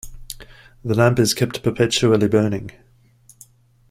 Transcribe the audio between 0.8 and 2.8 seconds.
The lamp is kept perpetually burning.